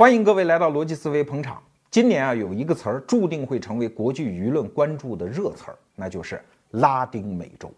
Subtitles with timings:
[0.00, 1.60] 欢迎各位来到逻辑思维捧场。
[1.90, 6.40] 今年啊，有一个词儿注定会成为国际舆论关注的热词儿，那就是
[6.70, 7.68] 拉丁美洲。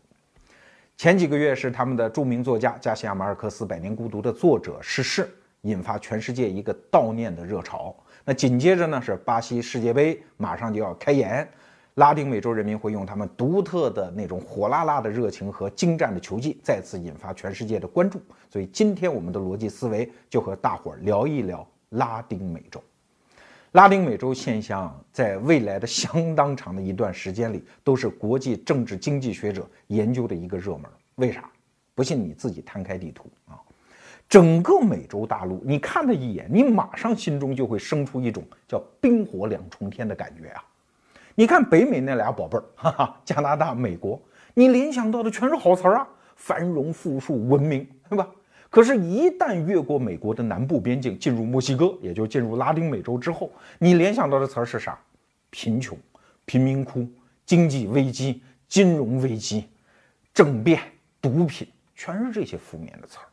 [0.98, 5.30] 前几个月是他们的著名作家加西亚马尔克斯《百年孤独》的作者逝世，
[5.62, 7.96] 引发全世界一个悼念的热潮。
[8.23, 11.48] 那紧接着呢，是巴西世界杯马上就要开演，
[11.95, 18.21] 拉丁美洲人民会用他们独特的那种火辣辣的热情和精湛的球技，再次引发全世界的关注。
[18.50, 21.66] 所以今天我们的逻辑思维就和大伙儿聊一聊。
[21.91, 22.82] 拉丁美洲，
[23.73, 30.84] 拉丁美洲现象在未来的相当长的一段时间里，都是国际政治经济学者研究的一个热门。
[31.16, 31.51] 为啥？
[31.95, 33.60] 不信你自己摊开地图啊，
[34.27, 40.65] 整个美洲大陆，你看它一眼，你马上心中就会生出一种叫冰火两重天的感觉啊。
[41.34, 44.18] 你看北美那俩宝贝儿，哈哈，加拿大、美国，
[44.54, 48.27] 你联想到的全是好词儿啊，繁荣、富庶、文明，对吧？
[48.70, 54.96] 可是，一旦越过美国的南部边境，进入墨西哥，也就进入拉丁美洲之后，你联想到的词儿是啥？
[55.51, 55.99] 贫穷、
[56.45, 57.04] 贫民窟、
[57.45, 59.68] 经济危机、金融危机、
[60.32, 60.80] 政变、
[61.21, 63.26] 毒品，全是这些负面的词儿。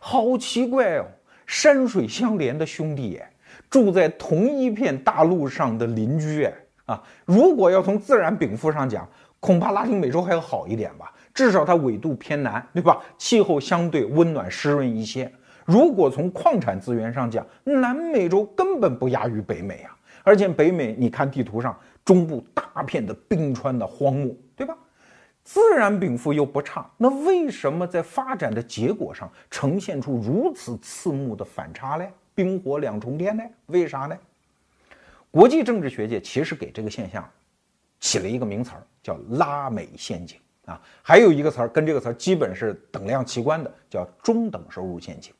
[0.00, 1.04] 好奇怪哦，
[1.46, 3.30] 山水相连的兄弟哎，
[3.68, 6.54] 住在同一片大陆上的邻居哎
[6.86, 7.02] 啊！
[7.26, 9.06] 如果要从自然禀赋上讲，
[9.38, 11.12] 恐怕拉丁美洲还要好一点吧。
[11.34, 13.00] 至少它纬度偏南，对吧？
[13.16, 15.30] 气候相对温暖湿润一些。
[15.64, 19.96] 如果从矿产资源上讲，南美洲根本不亚于北美啊！
[20.24, 24.76] 而且北美，你看地图上中部大片的冰川的荒漠，对吧？
[25.44, 32.06] 自然禀赋又不差，那为什么在发展的结果上呈现出如此刺目的反差呢？
[32.34, 33.42] 冰火两重天呢？
[33.66, 34.16] 为啥呢？
[35.30, 37.28] 国际政治学界其实给这个现象
[38.00, 40.38] 起了一个名词儿，叫“拉美陷阱”。
[40.66, 45.32] 啊，还有一个词儿跟这个词儿基本是等量齐观的，叫中等收入陷阱。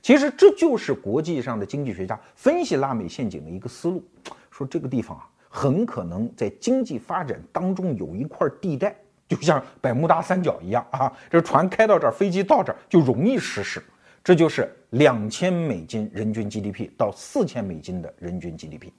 [0.00, 4.02] 其实这就是国际上的经济学家分析拉美陷阱的一个思路，
[4.50, 8.96] 说这个地方啊，很可能在经济发展当中有一块地带，
[9.28, 13.82] 就像百慕大三角一样啊，这船开到这儿，飞机到这儿就容易失事。
[14.24, 18.90] 这就是两千美金人均 GDP 到四千美金的人均 GDP。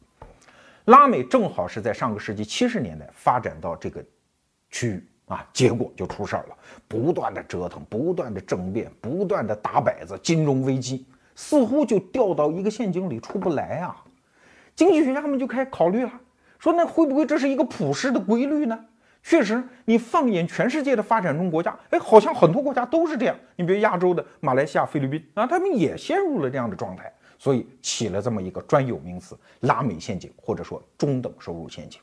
[0.86, 4.04] 拉美正好是在上个世纪七十年代发展到这个
[4.72, 5.08] 区域。
[5.32, 6.58] 啊，结果就出事儿了，
[6.90, 11.06] 不断的折腾，不断的政变，不断的打摆子，金融危机
[11.36, 13.96] 似乎就掉到一个陷阱里出不来啊。
[14.76, 16.12] 经济学家们就开始考虑了，
[16.60, 18.78] 说那会不会这是一个普世的规律呢？
[19.24, 23.36] 确实，你放眼全世界的发展中国家，哎，好像很多国家都是这样。
[23.56, 32.02] 你比如亚洲的马来西亚、菲律宾啊，他们也陷入了这样的状态，所以起了这么一个专有名词——拉美陷阱，或者说中等收入陷阱。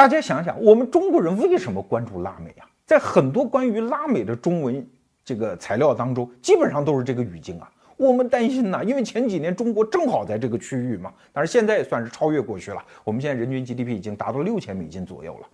[0.00, 2.64] 大家想想，我们中国人为什么关注拉美啊？
[2.86, 4.88] 在很多关于拉美的中文
[5.22, 7.70] 这个材料当中，基本上都是这个语境啊。
[7.98, 12.82] 我们担心呢，因为前几年中国正好在这个区域嘛，但是现在也算是超越过去了。
[13.04, 15.46] 我们现在人均 GDP 已经达到六千美金左右了。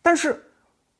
[0.00, 0.40] 但是，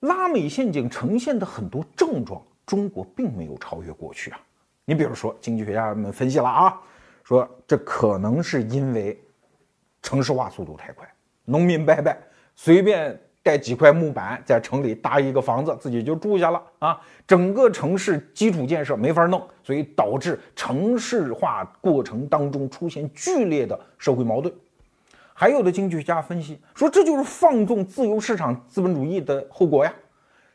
[0.00, 4.40] 拉美陷阱呈现的很多症状，中国并没有超越过去啊。
[4.84, 6.80] 你比如说，经济学家们分析了啊，
[7.22, 9.16] 说这可能是因为
[10.02, 11.08] 城市化速度太快，
[11.44, 12.12] 农民伯伯。
[12.56, 17.00] 随便带几块木板，在城里搭一个房子，自己就住下了啊！
[17.26, 24.52] 整个城市基础建设没法弄，所以导致城市化过程当中出现剧烈的社会矛盾。
[25.32, 29.94] 还有的经济学家分析说，这就是放纵自由市场资本主义的后果呀！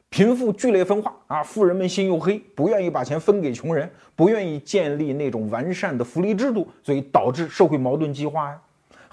[0.10, 8.60] 贫富剧烈分化啊，富人们心又黑，不愿意把钱分给穷人，不愿意建立那种完善的福利制度，所以导致社会矛盾激化呀。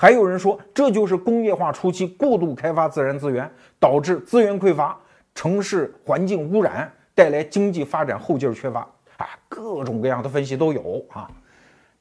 [0.01, 3.51] 还有人说，这就是工业化初期过度开发自然资源，
[3.81, 4.97] 导致资源匮乏、
[5.35, 8.83] 城市环境污染，带来经济发展后劲儿缺乏。
[9.17, 11.29] 啊，各种各样的分析都有啊。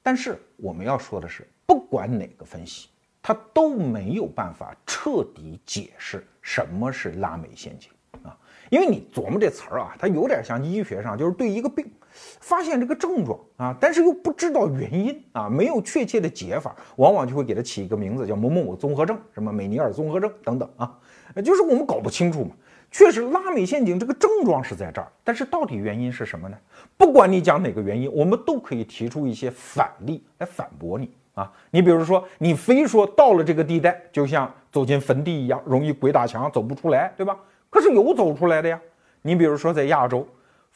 [0.03, 2.88] 但是我们要说的是，不管哪个分析，
[3.19, 7.90] 它都没有办法彻底解释什么是拉美陷阱
[8.22, 8.38] 啊。
[8.69, 11.91] 因为你琢磨这词儿啊，它有点像医学上，就是对一个病。
[12.39, 20.97] 发现这个症状啊，但是又不知道原因啊，没有确切的解法，往往就会给它起一个名字，叫某某某综合症，什么美尼尔综合症等等啊，
[21.43, 22.52] 就是我们搞不清楚嘛。
[22.90, 26.58] 确实，拉美陷阱这个症状是在这儿，但是到底原因是什么呢？
[26.96, 31.52] 不管你讲哪个原因，我们都可以提出一些反例来反驳你啊。
[31.69, 37.37] 你比如说，你非说到了这个地带，就像走进坟地一样，容易鬼打墙，走不出来，对吧？
[37.69, 38.79] 可是有走出来的呀。
[39.22, 40.25] 你比如说在亚洲。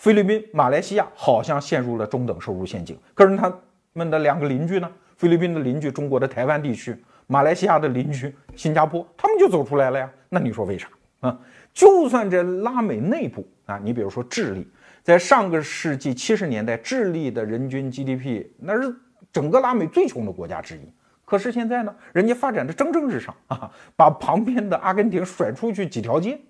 [0.01, 3.53] 菲律宾、马来西亚好像陷入了中等收入陷阱，可是他
[3.93, 4.91] 们的两个邻居呢？
[5.15, 10.11] 菲律宾的邻居中国的台湾地区，马来西亚的邻居新加坡，他们就走出来了呀。
[10.27, 10.87] 那你说为啥
[11.19, 11.39] 啊？
[11.71, 14.67] 就算这拉美内部啊，你比如说智利，
[15.03, 18.91] 在上个世纪七十年代，智利的人均 GDP 那是
[19.31, 20.91] 整个拉美最穷的国家之一。
[21.23, 26.41] 可是现在呢，人家发展的蒸蒸日上啊，把旁边的阿根廷甩出去几条街。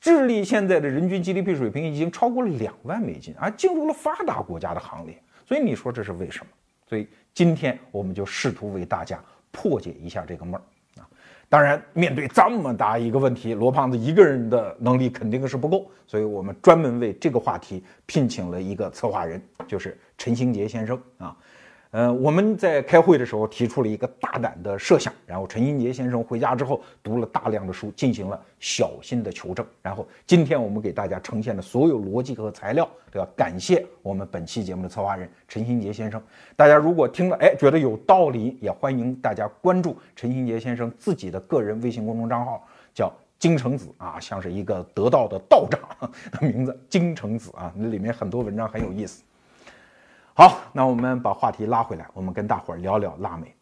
[0.00, 5.20] 智利现在的人均 GDP 水平已经超过了两万美金，啊，进入了发达国家的行列。
[5.46, 6.46] 所以你说这是为什么？
[6.86, 10.62] 所以今天我们就试图为大家破解一下这个闷儿
[11.00, 11.08] 啊。
[11.48, 21.36] 当然，面对这么大一个问题，罗胖子一个人的能力肯定是不够，所以我们专门为这个话题聘请了一个策划人，就是陈兴杰先生啊。
[21.90, 36.22] 呃，我们在开会的时候提出了一个大胆的设想，然后陈英杰先生回家之后读了大量的书，进行了小心的求证，然后今天我们给大家呈现的所有逻辑和材料，都要感谢我们本期节目的策划人陈新杰先生。
[36.56, 45.80] 大家如果听了，哎，觉得有道理，也欢迎大家关注陈新杰先生自己的个人微信公众账号，叫京城子啊，像是一个得道的道长
[46.32, 49.22] 的 名字，京城子啊，那里面很多文章很有意思。
[50.38, 53.52] 好，那我们把话题拉回来，我们跟大伙儿聊聊拉美。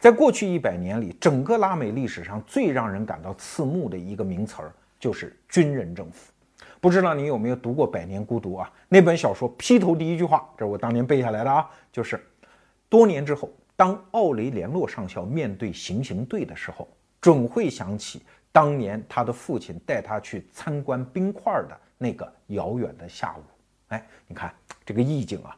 [0.00, 6.32] 在过去一百年里，整个拉美历史上最让人感到刺目的一个名词儿就是军人政府。
[6.80, 8.72] 不知道你有没有读过《百年孤独》啊？
[8.88, 12.18] 那本小说劈头第一句话，这是我当年背下来的啊，就是
[12.88, 16.88] 多年之后，当奥雷连洛上校面对行刑队的时候，
[17.20, 23.42] 准会想起当年他的父亲带他去参观冰块的那个遥远的下午。
[23.88, 24.50] 哎，你看
[24.86, 25.54] 这个意境啊。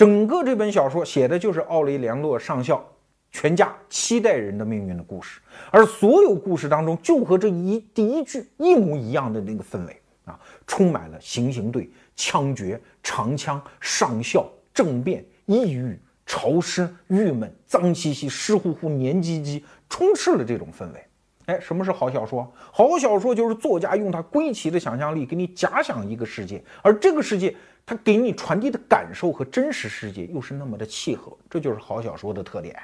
[0.00, 2.82] 整个这本小说写的就是奥雷良诺上校
[3.30, 21.04] 全家七代人的命运的故事，而所有故事当中就和这一第一句一模一样的那个氛围啊，充满了行刑队、枪决、长枪、上校、政变、抑郁、潮湿、郁闷、脏兮兮、湿乎乎、黏唧唧，充斥了这种氛围。
[21.50, 22.50] 哎，什么是好小说？
[22.70, 27.54] 好小说就是作家用他归奇的想象力给你假想一个世界，而这个世界。
[27.86, 32.78] 他给你传递的感受和真实世界又是那么的契合，这就是好小说的特点。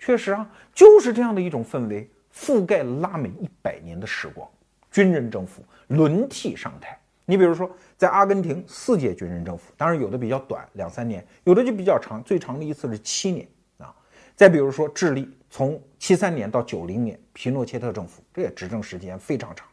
[0.00, 4.48] 确实啊，就是这样的一种氛围覆盖了拉美一百年的时光，
[4.90, 6.98] 军人政府轮替上台。
[7.24, 13.46] 你比如说，在阿根廷四届军人政府，当然有的比较短，两三年；有的就比较长，最长的一次是七年
[13.78, 13.94] 啊。
[14.34, 19.66] 再比如说智利，从七三年到九零年，皮诺切特政府，这也执政时间非常长。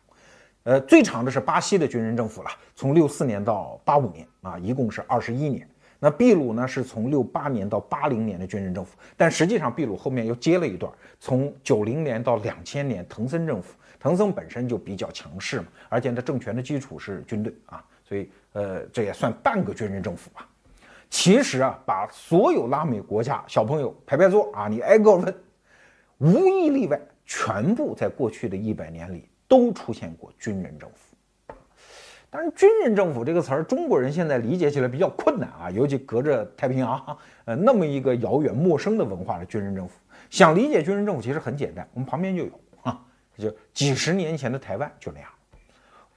[0.64, 5.70] 呃，最长的是巴西的军人政府了，从六四年到八五年啊，一共是二十一年。
[6.00, 20.50] 那秘鲁呢，是从六八年到八零年的军人政府，但实际上秘鲁后面又接了一段，从九零年到两千年，藤森政府，藤森本身就比较强势嘛，而且他政权的基础是军队啊，所以呃，这也算半个军人政府吧。
[21.12, 25.36] 其实啊，把所有拉美国家小朋友排排坐啊，你挨个问，
[26.18, 29.30] 无一例外，全部在过去的一百年里。
[29.46, 31.16] 都出现过军人政府，
[32.32, 40.00] 当然，军人政府这个词儿，中国人现在理解起来比较困难啊，尤其隔着太平洋，呃，那么一个遥远陌生的文化的军人政府，
[40.32, 43.00] 想理解军人政府其实很简单，我们旁边就有啊，
[43.38, 45.30] 就几十年前的台湾就那样。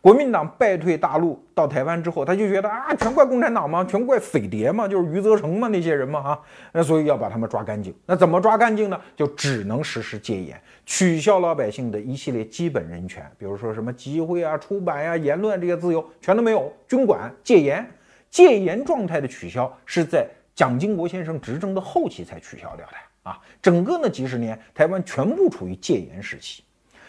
[0.06, 3.82] 国民党败退大陆到台湾之后，他就觉得啊，全怪共产党吗？
[3.82, 4.86] 全怪匪谍吗？
[4.86, 5.66] 就是余则成吗？
[5.66, 6.22] 那些人吗？
[6.22, 7.92] 哈，那所以要把他们抓干净。
[8.06, 9.00] 那怎么抓干净呢？
[9.16, 17.84] 就只能实施戒严，取消老百姓的一系列基本人权，比如说什么集会啊、出版呀、言论这些自由全都没有，军管戒严。
[18.30, 20.24] 戒严状态的取消是在
[20.54, 22.92] 蒋经国先生执政的后期才取消掉的
[23.24, 23.40] 啊。
[23.60, 26.62] 整个那几十年，台湾全部处于戒严时期。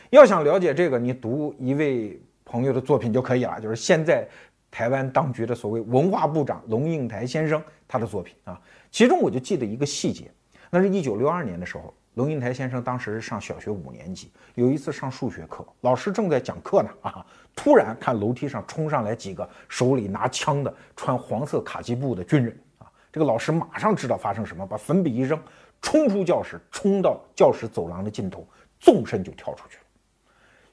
[0.09, 2.19] 要想了解这个，你读一位。
[2.49, 4.25] 朋友的作品就可以了，就是现在
[4.71, 10.31] 台湾当局的所谓文化部长龙应台先生他的作品啊，其中我就记得一个细节，
[10.69, 25.37] 那是一九六二年的时候，龙应台先生当时是上小学五年级，有一次上数学课，老师正在讲课呢啊，突然看楼梯上冲上来几个手里拿枪的穿黄色卡其布的军人啊，这个老师马上知道发生什么，把粉笔一扔，
[25.81, 28.47] 冲出教室，冲到教室走廊的尽头，
[28.79, 29.83] 纵身就跳出去了。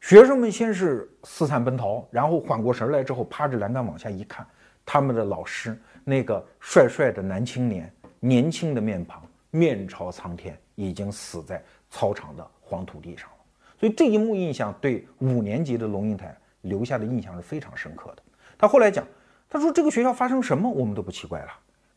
[0.04, 4.46] 学生们先是四散奔逃，然后缓过神来之后，趴着栏杆往下一看，
[4.84, 13.37] 他们的老师那个帅帅的男青年，年轻的面庞，面朝苍天，已经死在操场的黄土地上了。
[13.80, 18.23] 所以这一幕印象对五年级的龙应台留下的印象是非常深刻的。
[18.58, 19.06] 他后来讲，
[19.49, 21.49] 他说这个学校发生什么我们都不奇怪了。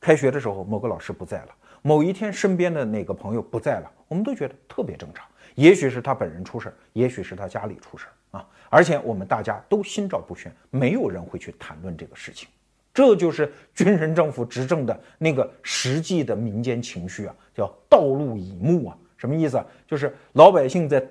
[0.07, 1.49] 开学的时候某个老师不在了，
[1.81, 5.27] 某一天身边的哪个朋友不在了，我们都觉得特别正常。
[5.55, 8.47] 也许是他本人出事儿，也许是他家里出事儿啊！
[8.69, 12.47] 而且我们大家都心照不宣，没有人会去谈论这个事情。
[12.93, 18.97] 这就是军人政府执政的那个实际的民间情绪啊，叫道路以目啊！
[19.17, 19.65] 什么意思啊？
[19.85, 21.05] 就是老百姓在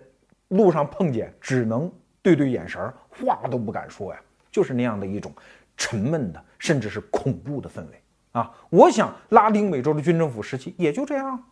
[0.49, 5.31] 路上碰见，只能对对眼神儿，话都不敢说呀，就是那样的一种
[5.77, 8.01] 沉闷的，甚至是恐怖的氛围
[8.39, 8.51] 啊。
[8.71, 11.43] 我想拉丁美洲的军政府时期也就这样。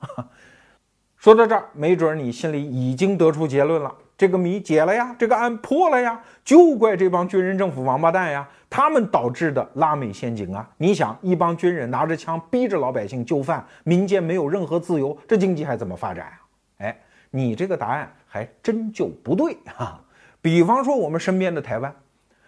[1.17, 10.69] 说到这儿，没准你心里已经得出结论了：这个谜解了呀，这个案破了呀，就怪这帮军人政府王八蛋呀，他们导致的拉美陷阱啊！
[10.77, 16.39] 你想，一帮军人拿着枪逼着老百姓就范，民间没有任何自由，这经济还怎么发展啊？
[16.79, 17.01] 哎，
[17.31, 19.99] 你这个答案还真就不对哈。
[20.43, 21.95] 比方说，我们身边的台湾，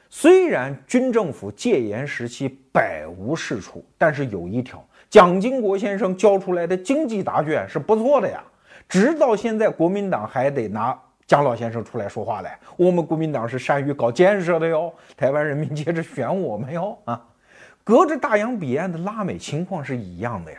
[0.09, 8.43] 虽然军政府戒严时期百无是处，但是有一条，蒋经国先生交出来的经济答卷是不错的呀。
[8.89, 10.97] 直到现在，国民党还得拿
[11.27, 12.59] 蒋老先生出来说话来。
[12.77, 17.21] 我们国民党是善于搞建设的哟，台湾人民接着选我们哟啊！
[17.83, 20.59] 隔着大洋彼岸的拉美情况是一样的呀。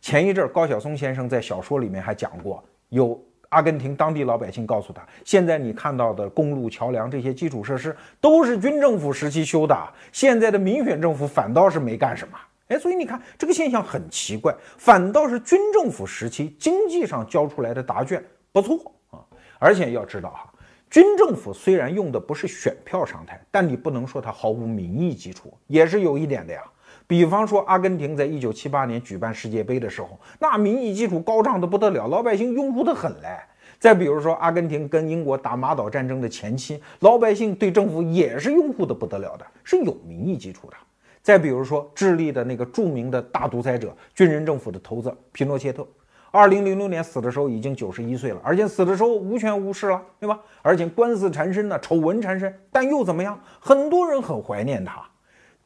[0.00, 9.74] 前一阵高晓松先生在小说里面还讲过，有阿根廷当地老百姓告诉他，现在你看到的公路、桥梁这些基础设施都是军政府时期修的，
[10.12, 12.38] 现在的民选政府反倒是没干什么。
[12.68, 19.24] 哎，所以你看这个现象很奇怪，反倒是军政府时期经济上交出来的答卷不错啊。
[19.58, 20.52] 而且要知道哈，
[20.90, 26.62] 军政府虽然用的不是选票上台，但你不能说它毫无民意基础，也是有一点的呀。
[27.08, 33.38] 比方说，阿根廷在一九七八年举办世界杯的时候，那民意基础高涨的不得了，老百姓拥护的很嘞。
[33.80, 40.76] 再比如说，阿根廷跟英国打马岛战争的前期，老百姓对政府也是拥护的不得了的，是有民意基础的。
[41.22, 45.86] 再比如说，智利的那个著名的大独裁者、军人政府的头子皮诺切特，
[46.30, 50.38] 二零零六年死的时候已经九十一岁了，而且死的时候无权无势了，对吧？
[50.60, 53.40] 而且官司缠身呢，丑闻缠身，但又怎么样？
[53.58, 55.02] 很多人很怀念他，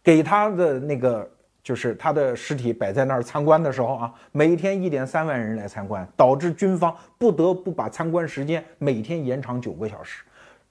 [0.02, 1.30] 给他的那个
[1.62, 10.24] 就是他的尸体摆在那儿参观的时候啊，每天一点三万人来参观，导致军方不得不把参观时间每天延长九个小时。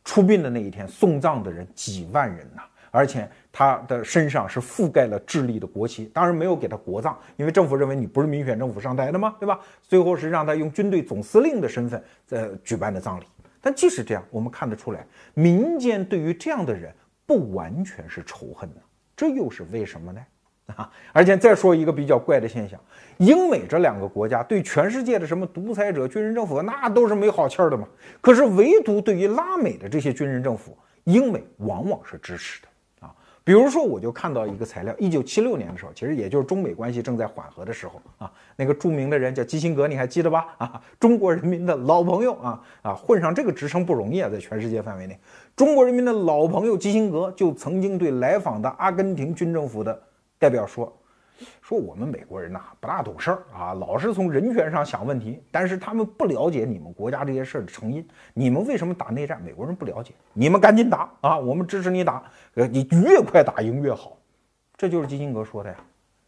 [0.03, 2.63] 出殡的那一天，送葬的人几万人呐。
[2.93, 9.57] 而且他的身上是覆盖了智利的国旗，当然没有给他国葬，因为政府认为你不是民选政府上台的嘛，对吧？
[9.81, 13.23] 最后是让他用军队总司令的身份在举办的葬礼。
[13.61, 16.93] 但即使这样，我们看得出来，民间对于这样的人
[17.25, 18.81] 不完全是仇恨的，
[19.21, 20.21] 这又是为什么呢？
[20.75, 20.91] 啊！
[21.13, 22.79] 而且再说一个比较怪的现象，
[23.17, 27.87] 英美这两个国家对全世界的什么独裁者、军人政府那都是没好气儿的嘛，
[28.19, 33.13] 可是唯独对于拉美的这些军人政府，英美往往是支持的啊。
[33.43, 40.55] 比如说，我就看到一个材料，一九七六年的时候，其实也就是中美关系正在缓和的时候啊，那个著名的人叫基辛格，你还记得吧？
[40.57, 45.19] 啊，中国人民的老朋友啊啊，混上这个职称不容易啊，在全世界范围内，
[45.55, 50.01] 中国人民的老朋友基辛格就曾经对来访的阿根廷军政府的
[50.37, 50.95] 代表说。
[51.59, 58.07] 说我们美国人呐不大懂事儿啊，老是从人权上想问题，但是他们不了解你们国家这些事儿的成因。
[58.35, 59.41] 你们为什么打内战？
[59.41, 61.39] 美国人不了解，你们赶紧打啊！
[61.39, 64.15] 我们支持你打，呃，你越快打赢越好。
[64.77, 65.77] 这就是基辛格说的呀。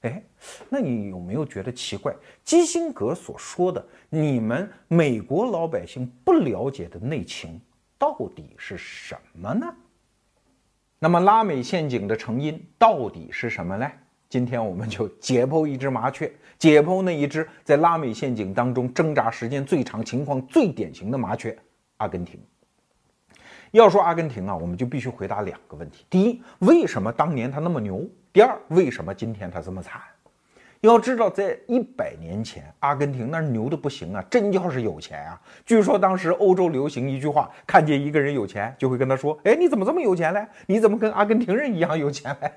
[0.01, 0.23] 哎，
[0.67, 2.11] 那你有没有觉得奇怪？
[2.43, 7.61] 基辛格所说的你们美国老百姓不了解的内情
[7.97, 9.73] 到底是什么呢？
[10.99, 13.91] 那么拉美陷阱的成因到底是什么呢？
[14.29, 21.55] 今天我们就解剖一只麻雀，解剖那一只在拉美陷阱当中挣扎时间最长、情况最典型的麻雀——
[21.97, 22.39] 阿根廷。
[23.71, 28.07] 要说阿根廷啊，我们就必须回答两个问题：第一，为什么当年他那么牛？
[28.31, 30.01] 第二，为什么今天他这么惨？
[30.89, 35.41] 要知道，在一百年前，阿根廷那牛的不行啊，真叫是有钱啊！
[35.65, 40.45] 据说当时欧洲流行一句话：看见一个人有钱，就会跟他说：“哎，你怎么这么有钱嘞？
[40.67, 42.51] 你怎么跟阿根廷人一样有钱嘞？”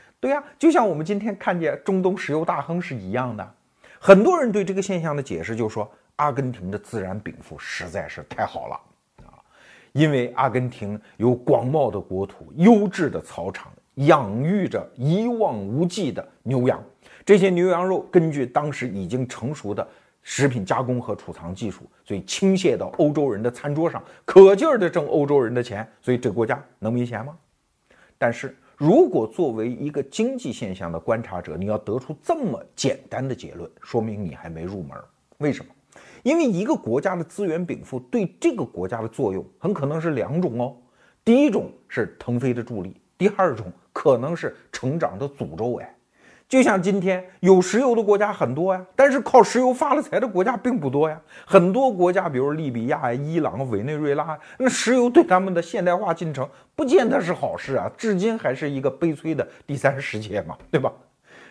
[0.18, 3.54] 对呀，就像我们今天看见中东石油大亨是一样的。
[4.00, 8.80] 很多人对这个现象的解释就是说，阿根廷的自然禀赋实在是太好了
[9.26, 9.36] 啊，
[9.92, 16.82] 因为阿根廷有广袤的国土、优质的草场，养育着一望无际的牛羊。
[17.28, 19.86] 这些牛羊肉根据当时已经成熟的
[20.22, 25.86] 食品加工和储藏技术，所以倾泻到欧洲人的餐桌上，可劲儿的挣欧洲人的钱。
[26.00, 27.36] 所以这国家能没钱吗？
[28.16, 28.56] 但是。
[28.78, 34.96] 如果作为一个经济现象的观察者，你要得出这么简单的结论，说明你还没入门。
[35.38, 35.70] 为什么？
[36.22, 40.76] 因为一个国家的资源禀赋对这个国家的作用很可能是两种哦。
[41.24, 45.74] 第一种是腾飞的助力，第二种可能是成长的诅咒。
[45.80, 45.94] 哎。
[46.48, 51.20] 就像今天有石油的国家很多呀，但是靠石油发了财的国家并不多呀。
[51.44, 60.90] 很多国家，比如利比亚、伊朗、委内瑞拉，那石油对他们的现代化进程不见得是好事啊，至今还是一个悲催的第三世界嘛， 对吧？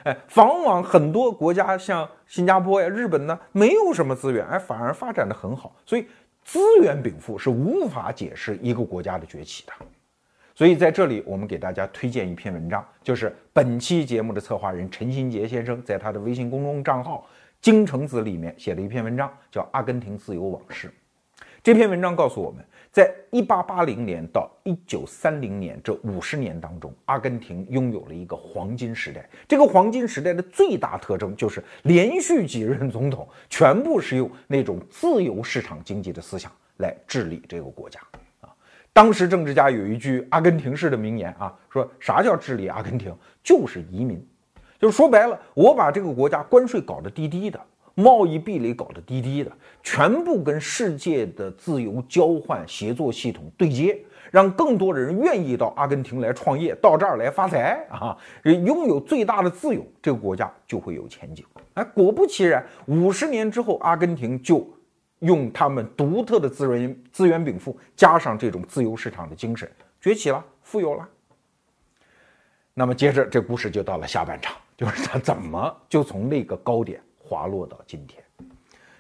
[0.03, 5.75] 哎，往往很多国家像新加坡呀、日本呢，没有什么资源，哎，反而发展的很好。
[5.85, 6.07] 所以
[6.43, 9.73] 资源禀赋是无法解释一个国家的崛起的。
[10.57, 17.29] 所以在这里，我们给大家推荐一篇文章，就是本期节目的策划人陈新杰先生在他的微信公众账号
[17.61, 20.87] “京城子”里面写了一篇文章，叫《阿根廷自由往事》。
[21.61, 29.29] 这篇文章告诉我们，在1880年到1930年这五十年当中，阿根廷拥有了一个黄金时代。
[29.47, 37.99] 这个黄金时代的最大特征就是连续几任总统全部是用那种自由市场经济的思想来治理这个国家。
[38.97, 43.15] 当时政治家有一句阿根廷式的名言啊，说啥叫治理阿根廷？
[43.43, 44.19] 就是移民，
[44.79, 47.61] 就是说白了，我把这个国家关税搞得低低的，
[47.93, 49.51] 贸易壁垒搞得低低的，
[49.83, 53.95] 全部跟世界的自由交换协作系统对接，
[54.31, 61.45] 让更多的人愿意到阿根廷来创业，到这儿来发财啊，拥有最大的自由，这个国家就会有前景。
[61.75, 64.67] 哎，果不其然，五十年之后，阿根廷就。
[65.19, 69.69] 用他们独特的资源资源禀赋，加上这种自由市场的精神，
[69.99, 71.09] 崛起了，富有了。
[72.73, 78.23] 那么接着这故事就到了下半场， 就是他怎么就从那个高点滑落到今天。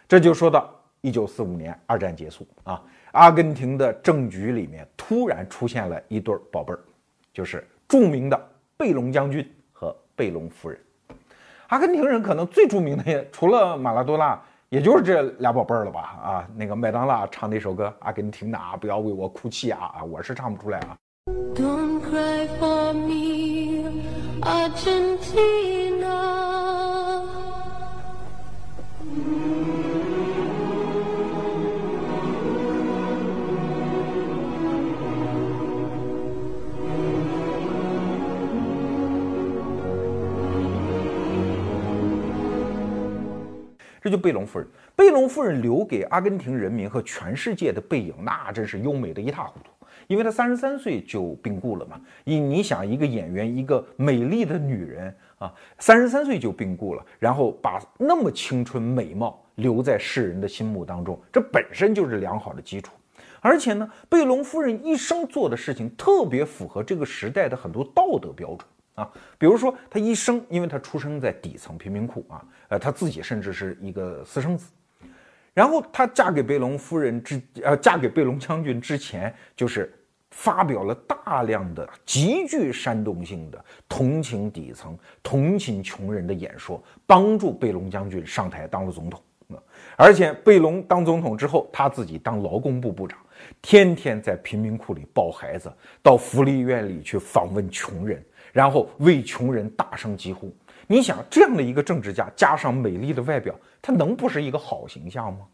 [0.07, 2.81] 这就说到一九四五年二战结束啊，
[3.11, 6.79] 阿根廷的政局里面突然出现了一对宝贝儿，
[7.31, 10.79] 就是著名的贝隆将军和贝隆夫人。
[11.67, 14.41] 阿根廷人可能最著名的，除了马拉多纳。
[14.69, 16.01] 也就是这俩宝贝儿了吧？
[16.21, 20.97] 啊，那个麦当娜唱那首歌《阿根廷的啊，不要为我哭泣啊》啊，我是唱不出来啊。
[21.55, 23.85] Don't cry for me,
[24.41, 25.87] Argentina.
[44.07, 49.69] 这就贝隆夫人，贝隆夫人留给阿根廷人民和全世界的背影，那真是优美的一塌糊涂。
[50.07, 51.99] 因为她三十三岁就病故了嘛。
[52.23, 62.93] 你你想，一个演员，一个美丽的女人啊，三十三岁就病故了，然后把那么青春美貌留在世人的心目当中，这本身就是良好的基础。
[63.41, 68.59] 而且呢，贝隆夫人一生做的事情特别符合这个时代的很多道德标准。
[68.97, 69.07] 啊，
[69.37, 74.71] 比如说他一生，因为他出生在底层贫民窟啊，呃，他自己甚至是一个私生子，
[75.53, 79.93] 然后他嫁给贝隆夫人之，呃，嫁给贝隆将军之前，就是
[80.31, 89.61] 发表了大量的极具煽动性的同情底层、同情穷人的演说，帮助贝隆将军上台当了总统啊，
[89.95, 93.19] 而且贝隆当总统之后，他自己当劳工部部长，
[93.61, 98.25] 天天在贫民窟里抱孩子，到福利院里去访问穷人。
[98.57, 100.51] 然后为穷人大声疾呼，
[100.87, 105.45] 你想这样的一个政治家，加上美丽的外表，他能不是一个好形象吗？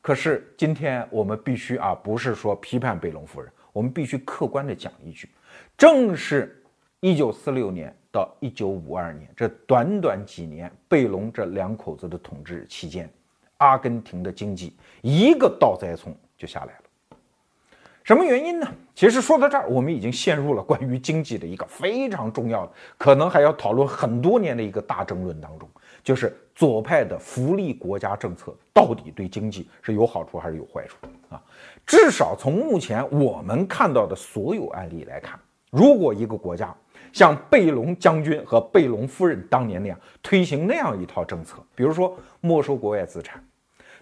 [0.00, 5.28] 可是今天我们必须啊，不是说批判贝隆夫人，我们必须客观的讲一句，
[5.76, 6.62] 正是
[7.00, 13.10] 一九四六年到一九五二年这短短几年，贝隆这两口子的统治期间，
[13.56, 16.84] 阿根廷的经济一个倒栽葱就下来了。
[18.06, 18.68] 什么原因呢？
[18.94, 25.68] 其实说到这儿，我们已经陷入了关于经济的一个非常重要的，可能还要讨论很多年的一个大争论当中，
[26.04, 30.96] 就是左派的福利国家政策到底对经济是有好处还是有坏处
[31.30, 31.42] 啊？
[31.84, 35.36] 至少从目前我们看到的所有案例来看，
[35.72, 36.72] 如果一个国家
[37.12, 43.44] 像贝隆将军和贝隆夫人当年那样推行那样一套政策，比如说没收国外资产，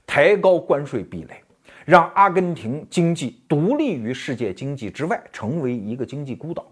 [0.07, 1.43] 抬高关税壁垒。
[1.85, 6.67] 让阿根廷经济独立于世界经济之外，成为一个经济孤岛，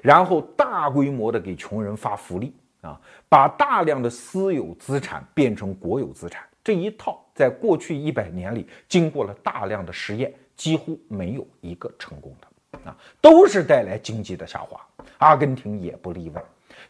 [0.00, 14.80] 然后大规模的给穷人发福利啊，把大量的私有资产变成国有资产，这一套在过去一百年里经过了大量的实验，几乎没有一个成功的啊，都是带来经济的下滑，
[15.18, 16.42] 阿根廷也不例外。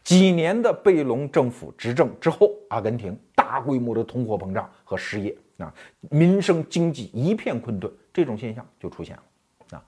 [0.04, 5.34] 几年的贝隆政府执政之后，阿根廷大规模的通货膨胀和失业。
[5.62, 5.72] 啊，
[6.10, 9.84] 民生经济一片困顿，这种现象就出现了啊。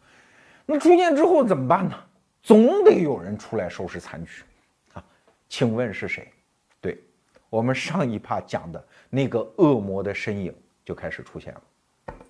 [0.64, 1.94] 那出现之后怎么办呢？
[2.42, 4.42] 总得有人出来收拾残局
[4.92, 5.04] 啊。
[5.48, 6.30] 请问是谁？
[6.80, 7.02] 对
[7.50, 11.62] 我们上一趴讲的那个恶魔的身影就开始出现了，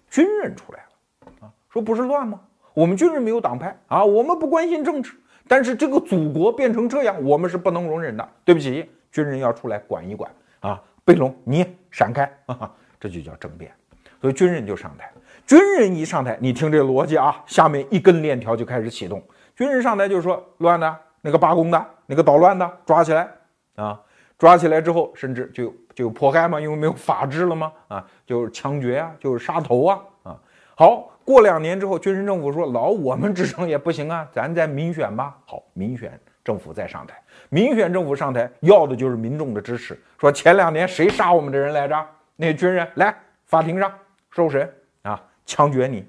[0.08, 2.40] 军人出来了啊，说不是乱吗？
[2.72, 5.12] 我们军人没有党派啊，我们不关心政治，
[5.46, 8.28] 但是这个祖国变成这样，我们是不能容忍的。
[8.44, 10.30] 对不起，军人要出来管一管
[10.60, 10.82] 啊。
[11.04, 12.74] 贝隆，你闪开啊！
[13.04, 13.70] 这就叫政变，
[14.18, 15.12] 所以军人就上台。
[15.46, 19.22] 军人一上台，你听这逻辑啊，下面一根链条就开始启动。
[19.54, 23.28] 军人上台就是说，乱的那个罢工的、那个捣乱的抓起来
[23.76, 24.00] 啊，
[24.38, 30.40] 抓起来之后，甚至就就迫害嘛，因为没有法治了嘛啊，就是枪决啊，就是杀头啊啊。
[30.74, 37.22] 好，过两年之后，军人政府说：“老我们执政也不行啊，咱再民选吧。”好，民选政府再上台。
[37.50, 40.02] 民选政府上台要的就是民众的支持。
[40.18, 42.06] 说前两年谁杀我们的人来着？
[42.36, 43.92] 那军人来法庭上
[44.30, 46.06] 受审啊，枪决你，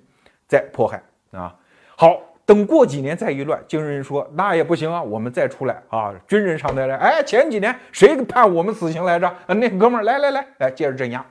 [0.47, 1.55] 再迫害啊。
[1.95, 6.13] 好，等过几年再一乱，军人说那也不行啊，我们再出来啊。
[6.27, 9.35] 军人上台来，哎，前几年谁判我们死刑来着？
[9.47, 11.25] 那哥们儿来来来，来接着镇压。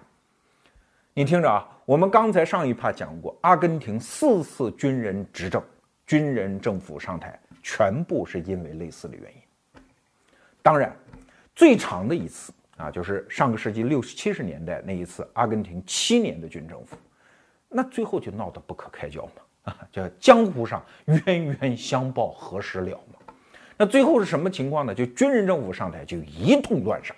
[1.12, 1.68] 你听着啊。
[1.86, 5.62] 我们刚才上一趴讲过，阿根廷四次军人执政，
[6.06, 9.82] 军人政府上台，全部是因为类似的原因。
[10.62, 10.90] 当然，
[11.54, 16.96] 最长的一次啊，就是上个世纪六七十年代那一次，阿根廷七年的军政府，
[17.68, 20.84] 那最后就闹得不可开交嘛，啊，叫江湖上
[21.26, 23.18] 冤冤相报何时了嘛。
[23.76, 24.94] 那最后是什么情况呢？
[24.94, 27.14] 就军人政府上台就一通乱杀，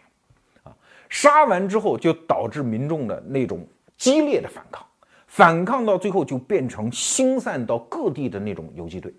[0.64, 0.76] 啊，
[1.08, 3.66] 杀完之后就导致民众的那种。
[3.98, 4.86] 激烈的反抗，
[5.26, 9.10] 反抗到最后就变成星散到各地的那种游击队，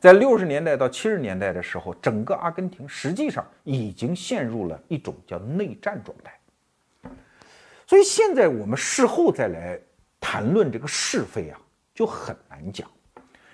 [0.00, 7.10] 在六十年代到七十年代的时候，整个阿根廷实际上已经陷入了一种叫内战状态。
[7.86, 9.78] 所以现在我们事后再来
[10.20, 11.58] 谈论这个是非啊，
[11.94, 12.88] 就很难讲。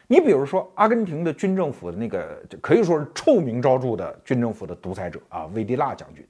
[0.06, 6.26] 你比如说，阿根廷的军政府的那个可以说是臭名昭著的军政府的独裁者啊，维迪拉将军。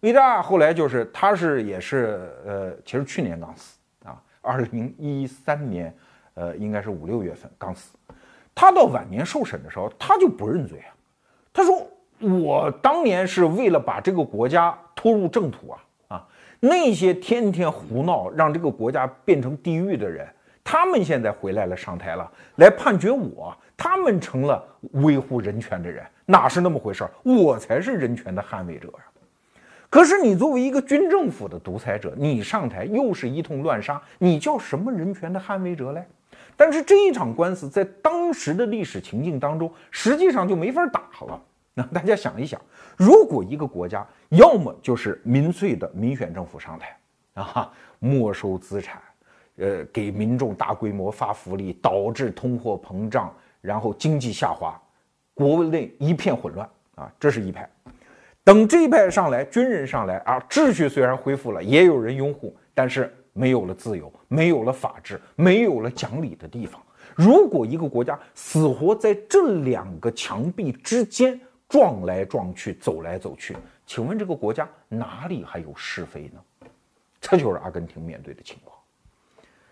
[0.00, 5.92] 维达后来就是，他是也是，呃，其实去年刚死啊，二零一三年，
[6.34, 7.96] 呃，应该是五六月份刚死。
[8.56, 10.90] 他到晚年受审的时候，他就不认罪啊。
[11.52, 11.86] 他说
[12.42, 16.26] ：“我当年是为了把这个国家拖入正途啊啊！
[16.58, 20.26] 那些天天胡闹，让这个国家变成地狱的人，
[20.64, 27.10] 他们现在回来了，上台了，来判决我，他们成了维护人权的人，哪是那么回事儿？
[27.22, 29.04] 我才是人权的捍卫者呀！”
[29.90, 36.02] 可是你作为一个军政府的独裁者，你上台又是一通乱杀，你叫什么人权的捍卫者嘞？
[36.56, 41.42] 但是这一场官司在当时的历史情境当中，实际上就没法打了。
[41.74, 42.58] 那大家想一想，
[42.96, 46.96] 如果一个国家要么就是民粹的民选政府上台
[47.34, 49.02] 啊，没收资产，
[49.56, 54.80] 呃，给民众大规模发福利，导致通货膨胀，然后经济下滑，
[55.34, 57.68] 国内一片混乱啊，这是一派。
[58.42, 66.80] 等这一派上来，军人上来啊，秩序虽然恢复了，也有人拥护，但是没有了自由，没有了法治，没有了讲理的地方。
[67.14, 73.54] 如果一个国家死活在这两个墙壁之间撞来撞去，走来走去，
[73.86, 76.70] 请问这个国家哪里还有是非呢？
[77.20, 78.74] 这就是阿根廷面对的情况。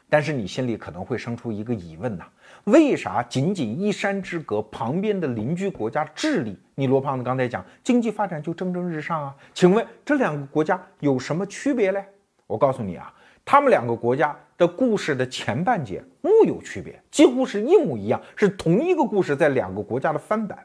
[0.09, 2.25] 但是你心里可能会生出一个疑问呐。
[2.65, 9.35] 为啥仅仅一山之隔，旁边的邻居国家智利，你罗胖子刚才讲经济发展就蒸蒸日上啊？
[9.53, 12.05] 请问这两个国家有什么区别嘞？
[12.47, 13.13] 我告诉你啊，
[13.45, 20.59] 他们两个国家的故事的前半截木有区别，几乎是一模一样，是同一个故事在两个国家的翻版。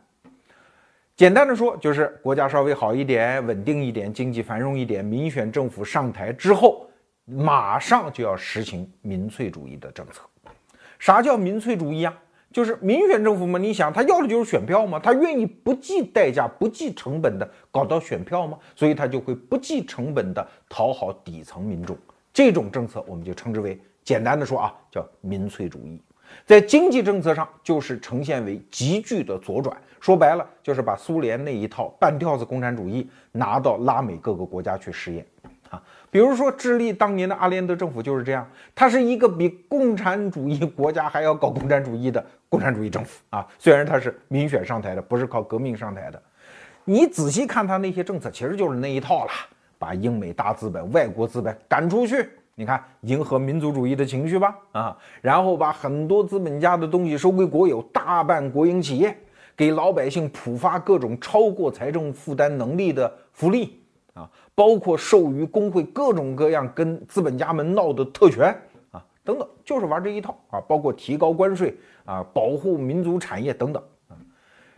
[1.15, 6.89] 简单的说，就是国家稍微好一点，稳定一点，经济繁荣一点，民选政府上台之后，
[7.25, 10.21] 马上就要实行民粹主义的政策。
[10.97, 12.17] 啥叫民粹主义啊？
[12.53, 13.59] 就是民选政府嘛。
[13.59, 18.57] 你想，他要的就是选票嘛，他愿意不计代价、不计成本的搞到选票吗？
[18.73, 21.97] 所以他就会不计成本的讨好底层民众。
[22.39, 26.02] 这种政策我们就称之为，简单的说啊，叫民粹主义。
[26.45, 29.75] 在经济政策上，就是呈现为急剧的左转。
[29.99, 35.25] 说白了，就是把苏联那一套半吊子共产主义拿到拉美各个国家去试验
[35.69, 35.84] 啊。
[36.10, 43.45] 比如说，智利当年的阿连德政府就是这样，它是一个比共产主义国家还要搞共产主义的共产主义政府啊。
[43.58, 46.23] 虽然它是民选上台的，不是靠革命上台的。
[46.86, 49.32] 你仔细看它那些政策，其实就是那一套了，
[49.79, 54.97] 把英美大资本、外国资本赶出去，你看迎合民族主义的情绪吧啊。
[55.21, 59.17] 然后把很多资本家的东西收归国有，大办国营企业，
[59.55, 63.79] 给老百姓普发各种超过财政负担能力的福利。
[64.15, 68.47] 啊，包括授予工会各种各样跟资本家们闹的特权
[68.91, 70.59] 啊，等等，就是玩这一套啊。
[70.67, 73.81] 包括提高关税啊，保护民族产业等等，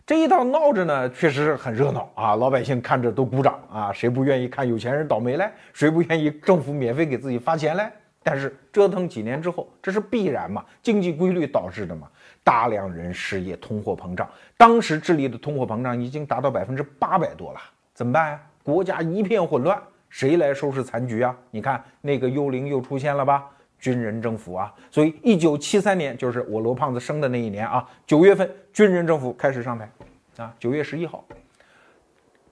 [0.04, 2.34] 这一套闹着呢，确实很热闹啊。
[2.34, 5.48] 老百姓看着都鼓掌啊，谁不愿意看有钱人倒霉嘞？
[5.72, 7.88] 谁不愿意政府免费给自己发钱嘞？
[8.24, 10.64] 但是折腾几年之后，这是必然嘛？
[10.82, 12.08] 经济规律导致的嘛？
[12.42, 14.28] 大量人失业，通货膨胀。
[14.56, 17.60] 当时智利的通货膨胀已经达到百分之八百多了，
[17.94, 18.40] 怎么办呀？
[18.64, 21.36] 国家一片混乱，谁来收拾残局啊？
[21.52, 23.44] 你看那个幽灵又出现了吧？
[23.82, 24.72] 军人政府啊！
[24.92, 29.90] 所以一九七三年就是我罗胖子生的那一年啊，九月份军人政府开始上台，
[30.36, 31.24] 啊，九月十一号，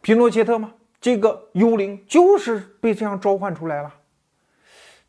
[0.00, 0.74] 皮诺切特吗？
[1.00, 3.94] 这个幽灵就是被这样召唤出来了。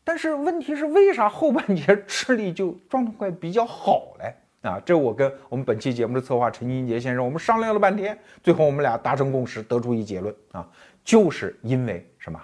[0.04, 4.36] 但是问题是，为啥后半截智力就状态比较好嘞？
[4.62, 10.70] 啊，这我跟我们本期节目的策划陈金杰先生，我们商量了半天，最后我们俩达成共识，得出一结论啊，
[11.04, 12.40] 就是因为什么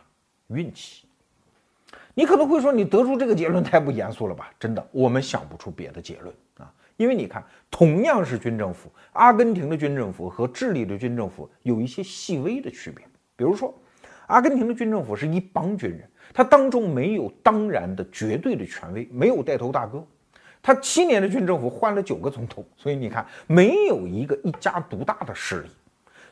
[0.48, 1.07] 运气。
[2.18, 4.50] 你可能会说，你得出这个结论太不严肃了吧？
[4.60, 13.72] 真的，我们想不出别的结论啊，因为你看，同样是军政府，阿根廷的军政府和智利的军政府有一些细微的区别，比如说，
[14.26, 20.04] 阿根廷的军政府是一帮军人，他当中没有当然的绝对的权威，没有带头大哥。
[20.60, 25.70] 他七年的军政府换了九个总统，所以你看，没有一个一家独大的势力。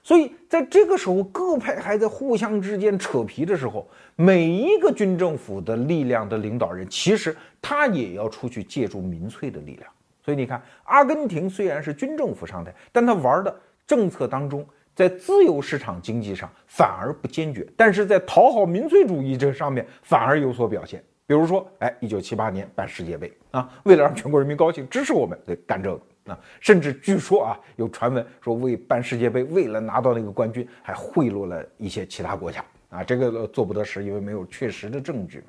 [0.05, 9.91] 所以在这个时候，各派还在互相之间扯皮的时候，每一个军政府的力量的领导人，其实他也要出去借助民粹的力量。
[10.23, 14.63] 所以你看，阿根廷虽然是军政府上台，但他玩的政策当中，
[14.93, 21.03] 在自由市场经济上反而不坚决，但是在讨好民粹主义这上面反而有所表现。
[21.27, 35.45] 比如说，哎，一九七八年办世界杯啊，为了让全国人民高兴，支持我们，对，干这个啊，甚至据说啊，有传闻说为办世界杯，为了拿到那个冠军，还贿赂了一些其他国家啊，这个做不得实，因为没有确实的证据嘛。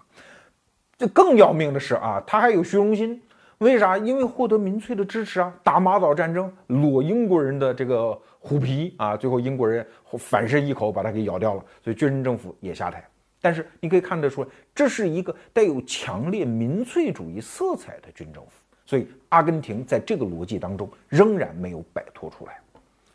[0.97, 3.21] 这更要命的是啊，他还有虚荣心，
[3.59, 3.99] 为啥？
[3.99, 9.87] 因为获得民粹的支持啊，打马岛战争，裸英国人的这个虎皮啊，最后英国人
[10.19, 13.07] 反身一口把他给咬掉了，所以军人政府也下台。
[13.47, 18.51] 但是你可以看得出来，这是一个带有强烈民粹主义色彩的军政府，
[18.85, 22.59] 所以阿根廷在这个逻辑当中仍然没有摆脱出来。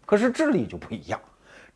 [0.05, 1.19] 可是智利就不一样，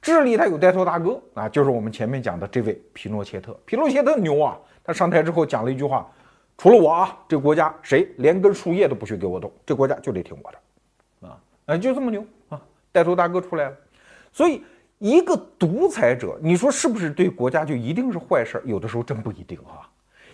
[0.01, 3.59] 智利他有带头大哥啊，就是我们前面讲的这位皮诺切特。
[3.65, 6.09] 皮诺切特牛啊，他上台之后讲了一句话：
[6.57, 12.61] 除了我啊，这国家谁连根树叶都不许给我动，这国家就得听我的啊，哎，就这么牛啊，
[12.93, 13.75] 带头大哥出来了，
[14.31, 14.63] 所以。
[14.99, 18.61] 一个独裁者，你说是不是对国家就一定是坏事？
[18.65, 19.83] 有的时候真不一定啊，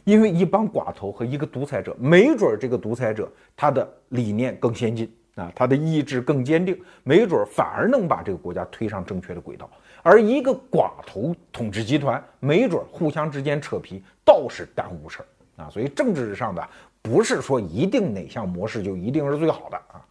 [0.03, 9.69] 因为一帮寡头和一个独裁者，没准这个独裁者他的理念更先进啊，他的意志更坚定，没准反而能把这个国家推上正确的轨道。
[10.03, 15.69] 而一个寡头统治集团，没准互相之间扯皮倒是耽误事儿啊。
[15.69, 16.67] 所以政治上的
[17.01, 20.05] 不是说一定哪项模式就一定是最好的啊。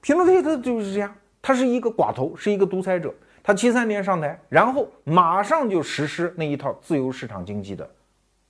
[0.00, 3.12] 皮诺切特就是这样，他是一个寡头，是一个独裁者。
[3.46, 7.88] 他七三年上台，然后马上就实施那一套自由市场经济的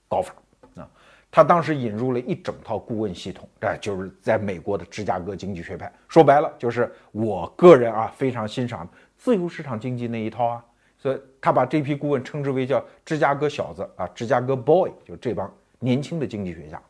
[0.09, 0.35] 搞法
[0.74, 0.88] 啊。
[1.30, 5.92] 他当时引入了一整套顾问系统，哎，就是在美国的芝加哥经济学派。
[6.09, 10.64] 说白了，就是我个人啊非常欣赏自由市场经济那一套啊。
[10.96, 16.80] 所以他把这批顾问称之为叫芝加哥小子啊，芝加哥 boy，就这帮年轻的经济学家。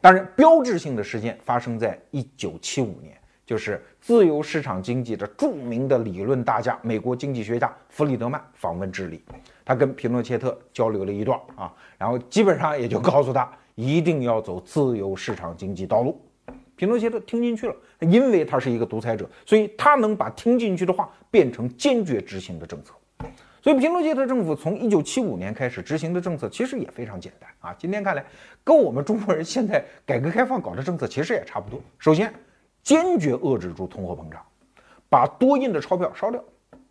[0.00, 3.19] 当然，标志性的事件发生在一九七五年。
[3.50, 9.20] 就是自由市场经济的著名的理论大家，美国经济学家弗里德曼访问智利，
[9.64, 16.24] 他跟皮诺切特交流了一段啊，然后基本上也就告诉他一定要走自由市场经济道路。
[16.76, 22.94] 皮诺切特听进去了，因为他是一个独裁者，所以他能把听进去的话变成坚决执行的政策。
[23.60, 28.24] 所以皮诺切特政府从一九七五年开始执行的政策其实也非常简单啊，今天看来
[28.62, 31.80] 跟我们中国人现在改革开放搞的政策其实也差不多。
[31.98, 32.32] 首先。
[32.82, 34.40] 坚决遏制住通货膨胀，
[35.08, 36.42] 把多印的钞票烧掉，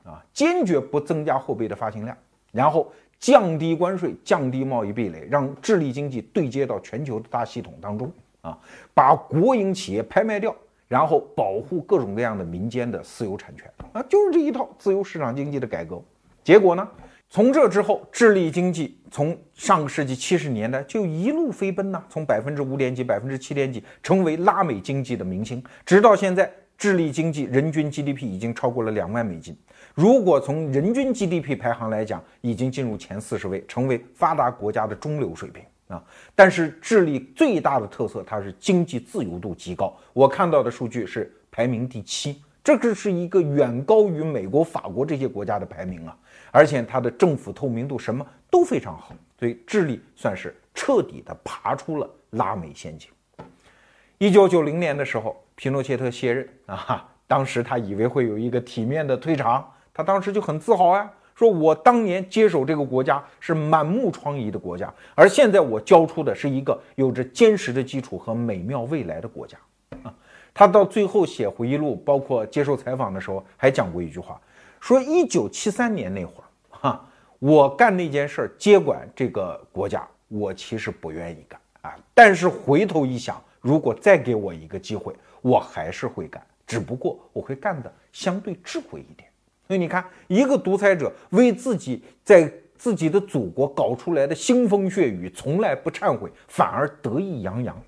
[0.04, 2.16] 啊，坚决不增加货币的发行量，
[2.52, 8.58] 然后降低关税，降低贸易壁垒，让智利经济对接到全球的大系统当中，啊，
[8.94, 10.56] 把国营企业拍卖掉，
[10.88, 16.02] 然后保护各种各样的民间的私有产权，啊，就是这一套自由市场经济的改革。
[16.44, 16.88] 结果呢？
[17.32, 25.64] 从这之后，智利经济从上个世纪七十年代就一路飞奔呐，从百分之五点几、百分之七点几，成为拉美经济的明星。
[25.86, 29.56] 直到现在，智利经济人均 GDP 已经超过了两万美金。
[29.94, 36.04] 如果从人均 GDP 排行来讲，已经进入前四十位，成为发达国家的中流水平啊。
[36.34, 39.96] 但是，智利最大的特色，它是经济自由度极高。
[40.14, 46.18] 我看到的数据是排名第七，这只是一个远高于美国、法国这些国家的排名啊。
[46.52, 53.10] 而且它的政府透明度什么都非常好，所以智利算是彻底的爬出了拉美陷阱。
[54.18, 69.58] 一九九零年的时候，皮诺切特卸任啊，当时他以为会有一个体面的退场，他当时就很自豪呀，说我当年接手这个国家是满目疮痍的国家，而现在我交出的是一个有着坚实的基础和美妙未来的国家
[70.04, 70.14] 啊。
[70.54, 74.40] 他到最后写回忆录，包括接受采访的时候，还讲过一句话。
[74.80, 77.06] 说一九七三年那会儿，哈，
[77.40, 81.96] 我干那件事儿，接管这个国家，我其实不愿意干啊。
[82.14, 89.30] 但是回头一想，如果再给我一个机会，我还是会干，只不过我会干的相对智慧一点。
[89.68, 97.80] 所以你看，一个独裁者为自己在自己的祖国搞出来的腥风血雨，从来不忏悔，反而得意洋洋。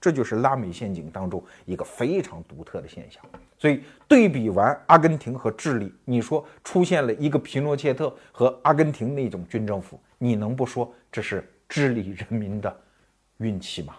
[0.00, 3.22] 这就是拉美陷阱当中一个非常独特的现象。
[3.58, 12.74] 所以对比完阿根廷和智利，你说出现了一个皮诺切特和阿根廷那种军政府，你能不说这是智利人民的
[13.38, 13.94] 运气吗？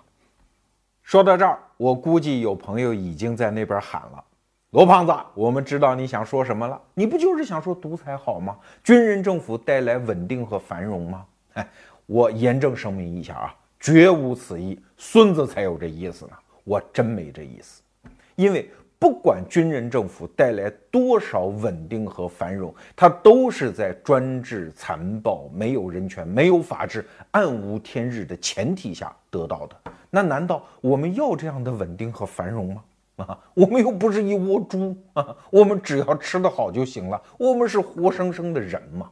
[1.04, 4.24] 说到这儿，我估计有朋友已经在那边喊了
[4.72, 8.58] ：“罗胖子，我们知道你想说什么了，你不就是想说独裁好吗？
[8.84, 11.68] 军人政府带来稳定和繁荣吗？”哎，
[12.06, 16.32] 我严正声明一下啊，绝无此意，孙子才有这意思呢，
[16.64, 17.82] 我真没这意思，
[18.36, 18.70] 因为。
[19.02, 29.94] 不管军人政府带来多少稳定和繁荣，它都是在专制、残暴、没有人权、没有法治、暗无天日的前提下得到的。
[30.10, 32.84] 那难道我们要这样的稳定和繁荣吗？
[33.16, 37.22] 啊，我们又不是一窝猪啊，我们只要吃得好就行了。
[37.38, 39.10] 我们是活生生的人嘛。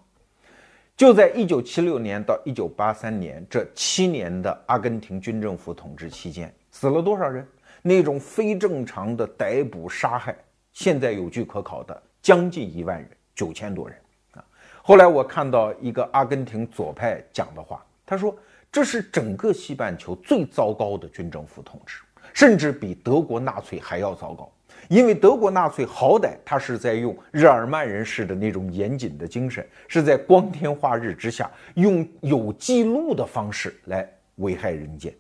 [0.98, 7.48] 就在一九七六年到一九八三年这七年的阿根廷军政府统治期间，死了多少人？
[7.84, 10.36] 那种非正常的逮捕杀害，
[10.74, 13.96] 现在有据可考的将近一万人，九千多人
[14.32, 14.44] 啊。
[14.82, 18.36] 后来我看到一个阿根廷左派讲的话，他说
[18.72, 22.00] 这是整个西半球最糟糕的军政府统治，
[22.34, 24.52] 甚至比德国纳粹还要糟糕。
[24.88, 35.14] 因为德国纳粹好歹他是在用日耳曼人式的那种严谨的精神，是在光天化日之下用有记录的方式来危害人间。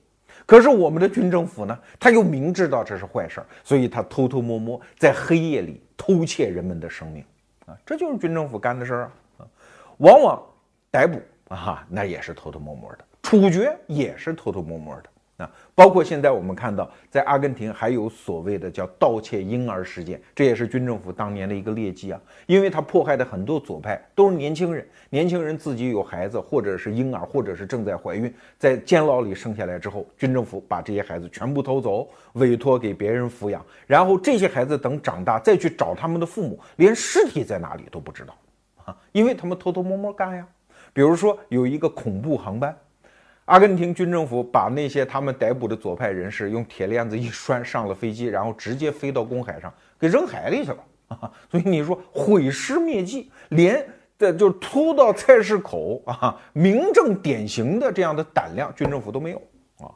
[0.45, 7.21] 可是我们的军政府呢，他又明知道这是坏事儿，所以他偷偷摸摸在黑夜里偷窃人们的生命，
[7.65, 9.47] 啊，这就是军政府干的事儿啊，
[9.97, 10.41] 往往
[10.89, 15.09] 逮捕啊，那也是偷偷摸摸的，处决也是偷偷摸摸的。
[15.37, 22.19] 啊，包括现在我们看到，在阿根廷还有所谓的叫盗窃婴儿事件，这也是军政府当年的一个劣迹啊。
[22.47, 38.35] 因为他迫害的很多左派都是年轻人，年轻人自己有孩子，或者是婴儿，或者是正在怀孕，在监牢里生下来之后，军政府把这些孩子全部偷走，委托给别人抚养，然后这些孩子等长大再去找他们的父母，连尸体在哪里都不知道
[38.85, 40.47] 啊，因为他们偷偷摸摸干呀。
[40.93, 42.75] 比如说有一个恐怖航班。
[43.47, 51.31] 阿根廷军政府把那些他们逮捕的左派人士用铁链子一拴上了飞机，然后直接飞到公海上给扔海里去了啊！
[51.49, 53.81] 所以你说毁尸灭迹，连
[54.17, 59.41] 的就突到菜市口啊，名正典型的这样的胆量，军政府都没有
[59.79, 59.87] 啊！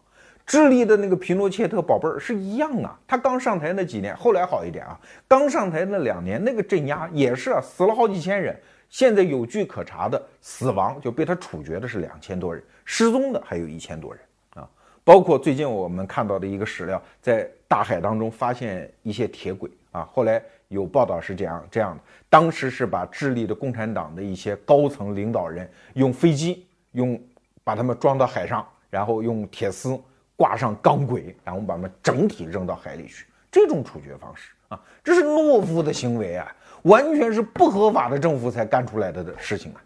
[0.46, 8.58] 智利的那个皮诺切特宝贝儿是一样啊，他刚上台那几年，后来好一点啊，刚上台那两年那个镇压也是啊，死了好几千人。
[8.88, 12.62] 现在有据可查的死亡就被他处决的是两千多人，
[12.94, 14.22] 失踪的还有一千多人
[14.56, 14.68] 啊！
[15.02, 27.18] 包括最近我们看到的一个史料，在大海当中发现一些铁轨啊，后来有报道是这样这样的：当时是把智利的共产党的一些高层领导人用飞机用
[27.64, 29.98] 把他们装到海上，然后用铁丝
[30.36, 33.26] 挂上钢轨，然后把他们整体扔到海里去。
[33.50, 36.54] 这种处决方式啊，这是懦夫的行为啊！
[36.82, 39.82] 完全是不合法的政府才干出来的的事情啊！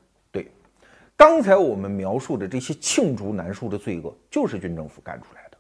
[1.18, 5.58] 刚才我们描述的这些罄竹难书的罪恶，就是军政府干出来的。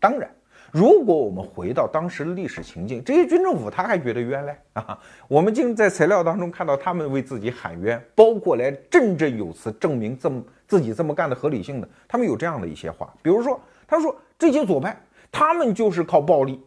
[0.00, 0.30] 当然，
[0.72, 4.98] 如果我们回到当时的历史情境，这些军政府他还觉得冤嘞啊！
[5.28, 14.98] 我们竟在材料当中看到他们为自己喊冤，包括来振振有词证明这么自己这么干的合理性的，他们有这样的一些话，比如说，他说这些左派，
[15.30, 16.60] 他们就是靠暴力。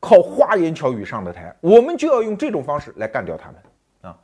[0.00, 3.56] 靠花言巧语上的台，我们就要用这种方式来干掉他们
[4.02, 4.14] 啊！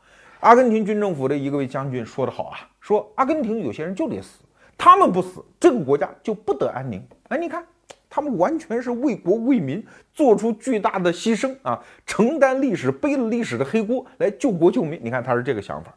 [0.40, 4.40] 阿根廷军政府的一个位将军说得好啊，说阿根廷有些人就得死，
[4.76, 7.06] 他们不死，这个国家就不得安宁。
[7.28, 7.64] 哎，你看，
[8.08, 14.98] 他们完全是为国为民做出巨大的牺牲啊，承担历史，背了历史的黑锅来救国救民。
[15.02, 15.94] 你看他是这个想法。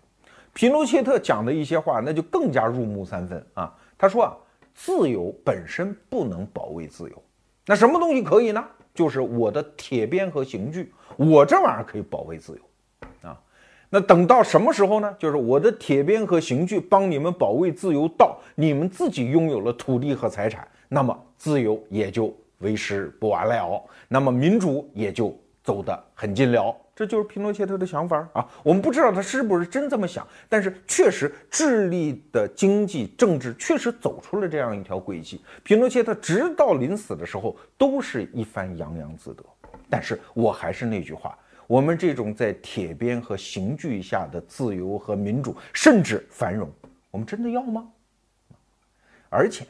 [0.54, 3.74] 皮诺切特讲的一些话，那就更加入木三分啊。
[3.98, 4.38] 他说啊，
[4.76, 7.24] 自由本身不能保卫自由，
[7.66, 8.64] 那什么东西可以呢？
[8.94, 12.60] 就是我的铁鞭和刑具，我这玩意儿可以保卫自由，
[13.96, 15.16] 那等到什么时候呢？
[15.20, 26.76] 就是我的铁鞭和刑具帮你们保卫自由，到你们自己拥有了土地和财产，那么自由也就为时不晚了，那么民主也就走得很近了。
[26.96, 28.44] 这就是皮诺切特的想法啊！
[28.64, 35.40] 我们不知道他是不是真这么想，但是确实，智利的经济政治确实走出了这样一条轨迹。
[35.62, 39.44] 皮诺切特直到临死的时候都是一番洋洋自得。
[39.88, 41.38] 但是我还是那句话，
[41.74, 46.72] 我们这种在铁鞭和刑具下的自由和民主，甚至繁荣，
[47.10, 47.92] 我们真的要吗？
[49.28, 49.66] 而且，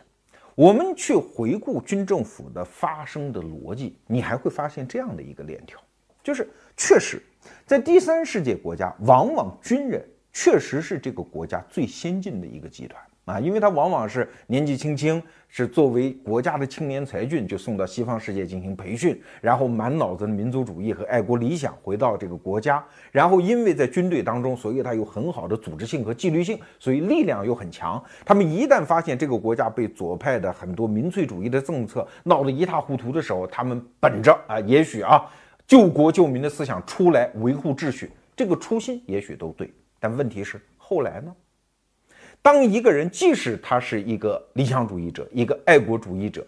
[0.54, 5.80] 我们去回顾军政府的发生的逻辑，你还会发现这样的一个链条，
[6.22, 6.46] 就是。
[6.76, 7.24] 确实，
[7.66, 28.04] 在第三世界国家，往往军人确实是这个国家最先进的一个集团啊，因为他往往是年纪轻轻，是作为国家的青年才俊就送到西方世界进行培训，然后满脑子的民族主义和爱国理想回到这个国家，然后因为在军队当中，所以他有很好的组织性和纪律性，所以力量又很强。
[28.26, 35.24] 他们一旦发现这个国家被左派的很多民粹主义的政策闹得一塌糊涂的时候，他们本着啊，也许啊
[35.66, 39.72] 救国救民的思想出来维护秩序，这个初心也许都对。
[39.98, 41.34] 但问题是后来呢？
[42.44, 46.46] 当一个人即使他是一个理想主义者、一个爱国主义者，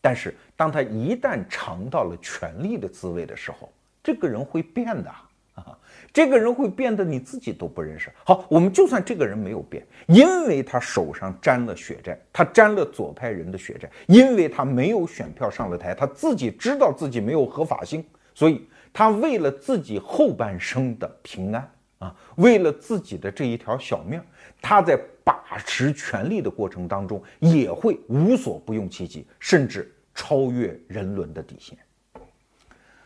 [0.00, 3.70] 但是当他一旦尝到了权力的滋味的时候，
[4.02, 5.10] 这个人会变的
[5.54, 5.78] 啊！
[6.14, 8.10] 这个人会变得你自己都不认识。
[8.24, 18.02] 好，我们就算这个人没有变，因为他手上沾了血债，他沾了左派人的血债，因为他没有选票上了台，他自己知道自己没有合法性，
[18.34, 21.70] 所以他为了自己后半生的平安。
[22.00, 24.20] 啊，为了自己的这一条小命，
[24.66, 31.76] 他在把持权力的过程当中，也会无所不用其极，甚至超越人伦的底线。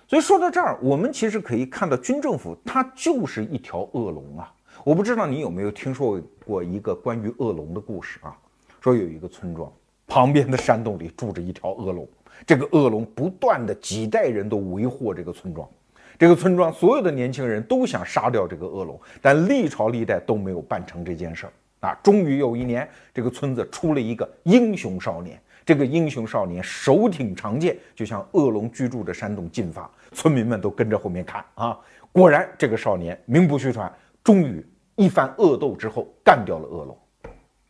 [0.06, 4.54] 所以说到这儿，我们其实可以看到，军政府它就是一条恶龙啊！
[4.84, 8.38] 我不知道你有没有听说过一个关于恶龙的故事啊？
[8.80, 9.70] 说有一个村庄
[10.06, 12.08] 旁边的山洞里住着一条恶龙，
[12.46, 15.68] 这个恶龙不断的几代人都为祸这个村庄。
[16.16, 21.98] 这个村庄所有的年轻人都想杀掉这个恶龙，但历朝历代都没有办成这件事儿啊！
[22.02, 25.40] 终于有一年，这个村子出了一个英雄少年。
[25.66, 29.90] 这个英雄少年手挺长剑，就向恶龙居住的山洞进发。
[30.12, 31.78] 村民们都跟着后面看啊！
[32.10, 33.92] 果然，这个少年名不虚传，
[34.24, 34.64] 终于
[34.96, 36.98] 一番恶斗之后干掉了恶龙。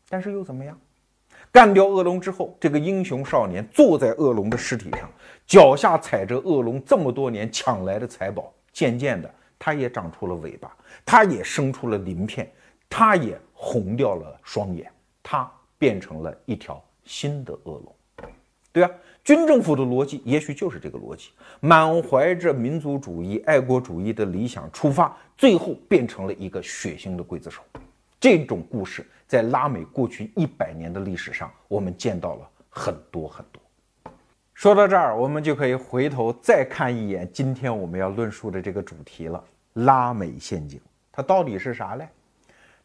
[0.09, 0.79] 但是又怎么样？
[1.59, 5.11] 干掉恶龙之后，这个英雄少年坐在恶龙的尸体上。
[5.45, 9.29] 脚下踩着恶龙这么多年抢来的财宝，渐渐的，
[9.59, 10.73] 他也长出了尾巴，
[11.05, 12.49] 他也生出了鳞片，
[12.89, 14.89] 他也红掉了双眼，
[15.21, 17.93] 他变成了一条新的恶龙。
[18.71, 18.91] 对啊，
[19.25, 27.61] 军政府的逻辑也许就是这个逻辑，满怀着民族主义、爱国主义的理想出发，最后变成了一个血腥的刽子手。
[28.21, 33.63] 这种故事在拉美过去一百年的历史上，我们见到了很多很多。
[34.55, 39.45] 说到这儿，我们就可以回头再看一眼今天我们要论述的这个主题了——
[39.85, 40.81] 拉美陷阱。
[41.13, 42.09] 它到底是啥嘞？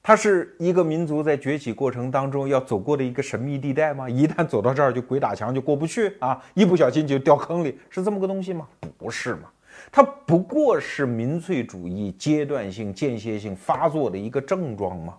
[0.02, 4.10] 它是一个民族在崛起过程当中要走过的一个神秘地带吗？
[4.10, 6.44] 一旦走到这儿就鬼打墙，就过不去啊！
[6.54, 8.68] 一不小心就掉坑里，是这么个东西吗？
[8.98, 9.50] 不是嘛？
[9.90, 15.18] 它不过是民粹主义阶段性、间歇性发作的一个症状吗？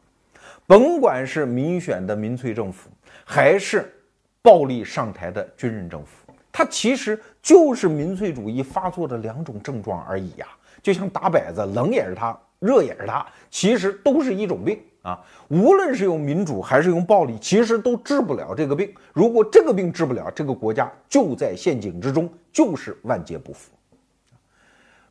[0.66, 2.90] 甭管是民选的民粹政府，
[3.24, 3.92] 还是
[4.40, 6.32] 暴力上台的军人政府。
[6.50, 10.46] 它其实就是民粹主义发作的两种症状而已呀，
[10.82, 15.20] 就像打摆子，冷也是它，热也是它，其实都是一种病啊。
[15.48, 18.94] 无论是用民主还是用暴力，其实都治不了这个病。
[19.12, 23.72] 如果这个病治不了，这个国家就在陷阱之中，就是万劫不复。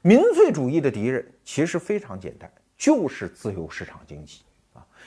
[0.02, 4.42] 民粹主义的敌人其实非常简单，就是自由市场经济。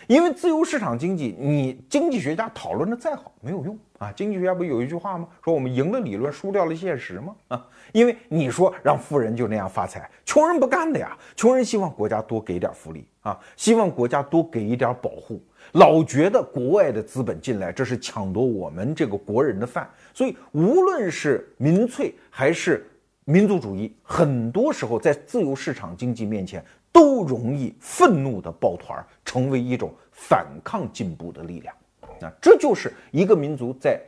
[0.06, 4.12] 因为自由市场经济，你经济学家讨论的再好没有用啊！
[4.12, 5.26] 经济学家不有一句话吗？
[5.44, 7.34] 说我们赢了理论，输掉了现实吗？
[7.48, 7.66] 啊！
[7.92, 11.16] 因为你说让富人就那样发财，穷人不干的呀。
[11.34, 15.42] 穷人希望国家多给点福利啊，希望国家多给一点保护，
[15.72, 19.90] 老觉得国外的资本进来，这是抢夺我们这个国人的饭。
[20.14, 22.88] 所以，无论是民粹还是
[23.24, 26.64] 民族主义，很多时候在自由市场经济面前。
[26.96, 31.76] 都容易愤怒的抱团，成为一种反抗进步的力量。
[32.18, 34.00] 那这就是一个民族在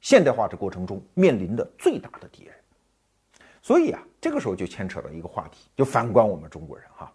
[0.00, 2.54] 现代化的过程中面临的最大的敌人。
[3.60, 7.12] 所以啊，这个时候就牵扯到一个话题，就反观我们中国人哈。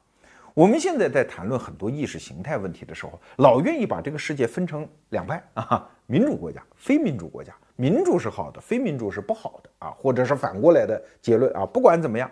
[0.53, 7.55] 我们现在在谈论很多意识形态问题的时候，老愿意把这个世界分成两派啊：民主国家、非民主国家。
[7.77, 11.65] 民主是好的，非民主是不好的啊，或者是反过来的结论啊。
[11.65, 12.29] 不管怎么样，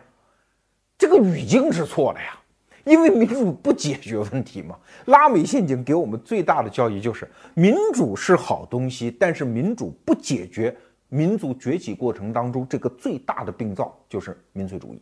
[0.97, 2.37] 这个语境是错的呀。
[2.85, 4.77] 因为民主不解决问题嘛，
[5.07, 10.75] 拉美陷阱给我们最大的教育就是，民主是好东西，但是民主不解决
[11.07, 15.01] 民族崛起过程当中这个最大的病灶，就是民粹主义。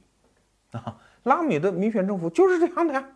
[0.71, 3.07] 啊，拉美的民选政府就是这样的呀，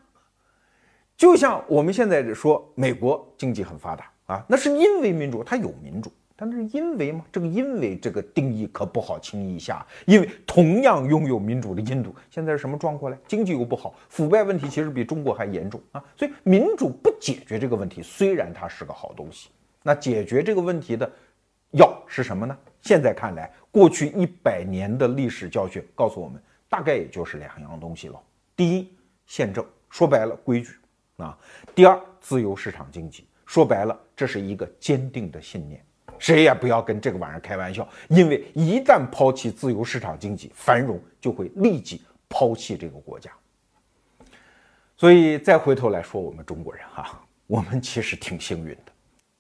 [1.18, 6.12] 就像我们现在说美国经济很发达啊，那是因为民主，它有民主。
[6.42, 13.18] 但是因为嘛，这个因为这个定义可不好轻易下，因为同样拥有民主的印度现在是什么状况呢？
[13.28, 16.04] 经济又不好，腐败问题其实比中国还严重啊！
[16.18, 19.50] 所以民主不解决这个问题，虽然它是个好东西，
[19.84, 21.08] 那解决这个问题的
[21.74, 22.58] 药是什么呢？
[22.82, 28.20] 现在看来，过去一百年的历史教训告诉我们，大概也就是两样东西了。
[28.56, 28.92] 第一，
[29.28, 30.72] 宪政，说白了规矩
[31.18, 31.38] 啊。
[31.76, 35.86] 第二，自由市场经济，说白了，这是一个坚定的信念，
[36.22, 42.00] 谁也不要跟这个玩意儿开玩笑，因为一旦抛弃自由市场经济，繁荣就会立即
[42.30, 43.32] 抛弃这个国家。
[44.96, 48.92] 所以再回头来说，我们中国人哈，我们其实挺幸运的。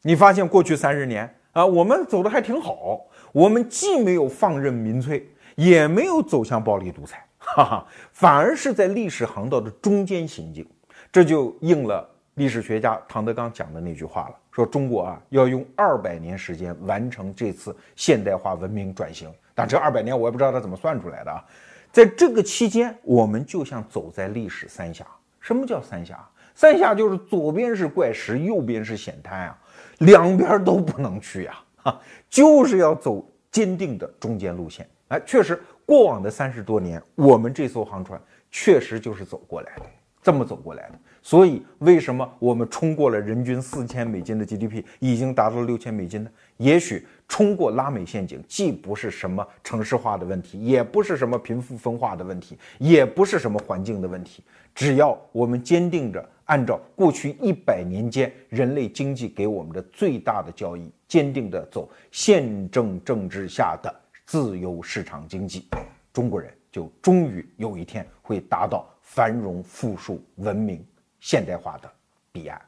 [0.01, 7.23] 你发现过去三十年啊，我们走的还挺好，我们既没有放任民粹，也没有走向暴力独裁。
[7.37, 10.67] 哈哈，反而是在历史航道的中间行进，
[11.11, 19.31] 这就应了历史学家唐德刚讲的那句话了：说中国啊要用二百年时间完成这次现代化文明转型。
[19.55, 21.43] 但这二百年我也不知道他怎么算出来的啊。
[21.91, 25.05] 在这个期间，我们就像走在历史三峡。
[25.39, 26.23] 什么叫三峡？
[26.55, 29.57] 三峡就是左边是怪石，右边是险滩啊，
[29.99, 31.99] 两边都不能去呀，哈，
[32.29, 34.87] 就是要走坚定的中间路线。
[35.07, 35.61] 哎，确实。
[35.83, 39.83] 过往的三十多年，我们这艘航船确实就是走过来的，
[40.21, 40.99] 这么走过来的。
[41.21, 46.29] 所以，为什么我们冲过了人均四千美金的 GDP，已经达到了六千美金呢？
[46.57, 54.43] 也许冲过拉美陷阱，既不是什么城市化的问题，也不是什么贫富分化的问题，也不是什么环境的问题。
[54.73, 63.93] 只要我们坚定着按照过去一百年间人类经济给我们的最大的教义，坚定的走宪政政治下的。
[64.25, 65.65] 自由市场经济，
[66.13, 70.81] 中国人就终于有一天会达到繁荣、富庶、文明、
[71.21, 71.89] 现代化的
[72.33, 72.61] 彼岸。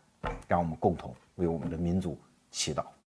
[0.47, 2.17] 让我们共同为我们的民族
[2.51, 2.85] 祈祷。